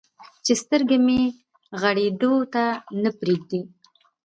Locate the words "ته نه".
2.53-3.09